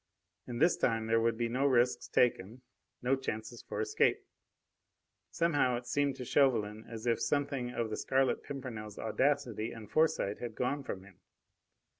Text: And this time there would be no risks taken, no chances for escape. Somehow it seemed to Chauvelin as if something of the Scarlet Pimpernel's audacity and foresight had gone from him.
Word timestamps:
And 0.47 0.59
this 0.59 0.77
time 0.77 1.05
there 1.05 1.21
would 1.21 1.37
be 1.37 1.47
no 1.47 1.67
risks 1.67 2.07
taken, 2.07 2.63
no 3.03 3.15
chances 3.15 3.61
for 3.61 3.79
escape. 3.79 4.25
Somehow 5.29 5.77
it 5.77 5.85
seemed 5.85 6.15
to 6.15 6.25
Chauvelin 6.25 6.85
as 6.89 7.05
if 7.05 7.21
something 7.21 7.69
of 7.69 7.91
the 7.91 7.97
Scarlet 7.97 8.41
Pimpernel's 8.41 8.97
audacity 8.97 9.71
and 9.71 9.91
foresight 9.91 10.39
had 10.39 10.55
gone 10.55 10.81
from 10.81 11.03
him. 11.03 11.19